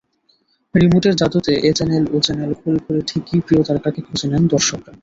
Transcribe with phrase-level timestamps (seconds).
[0.75, 4.91] রিমোটের জাদুতে এ-চ্যানেল ও-চ্যানেল ঘুরে ঘুরে ঠিকই প্রিয় তারকাকে খুঁজে নেন দর্শকরা।